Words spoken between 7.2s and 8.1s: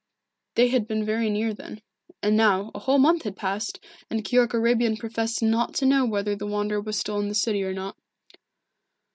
the city or not.